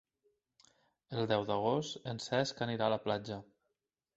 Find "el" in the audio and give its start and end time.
1.17-1.29